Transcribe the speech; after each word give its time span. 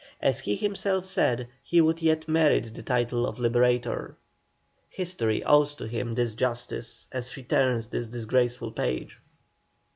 As 0.19 0.39
he 0.39 0.55
himself 0.55 1.05
said, 1.05 1.47
he 1.61 1.79
would 1.79 2.01
yet 2.01 2.27
merit 2.27 2.73
the 2.73 2.81
title 2.81 3.23
of 3.27 3.37
Liberator. 3.39 4.17
History 4.89 5.43
owes 5.43 5.75
to 5.75 5.87
him 5.87 6.15
this 6.15 6.33
justice 6.33 7.05
as 7.11 7.29
she 7.29 7.43
turns 7.43 7.85
this 7.85 8.07
disgraceful 8.07 8.71
page. 8.71 9.21